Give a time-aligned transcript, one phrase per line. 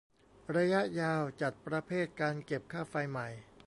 [0.55, 3.27] ระยะยาว จัดประเภทการเก็บค่าไฟใหม่